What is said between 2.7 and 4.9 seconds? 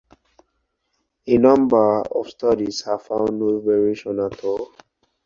have found no variation at all.